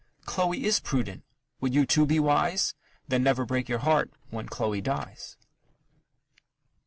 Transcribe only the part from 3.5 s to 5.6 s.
your heart when Chloe dies.